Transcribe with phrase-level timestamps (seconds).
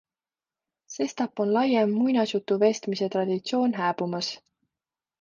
[0.93, 4.35] Sestap on laiem muinasjutuvestmise traditsioon hääbumas.